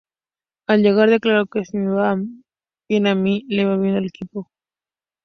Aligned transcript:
Al 0.67 0.81
llegar 0.81 1.11
declaró: 1.11 1.43
“Si 1.63 1.77
me 1.77 1.91
va 1.91 2.17
bien 2.89 3.05
a 3.05 3.13
mí, 3.13 3.45
le 3.49 3.65
va 3.65 3.77
bien 3.77 3.93
al 3.97 4.07
equipo. 4.07 4.49